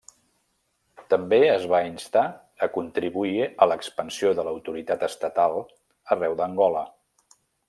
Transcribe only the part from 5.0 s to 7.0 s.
estatal arreu d'Angola.